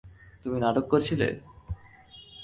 তুমি 0.43 0.57
নাটক 0.59 0.85
করছিলে? 0.91 1.27